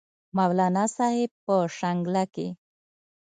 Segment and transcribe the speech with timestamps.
[0.37, 2.47] مولانا صاحب پۀ شانګله کښې